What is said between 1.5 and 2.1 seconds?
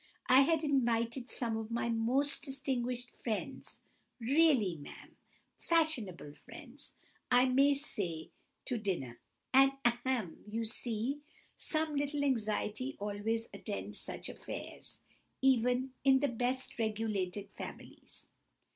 of my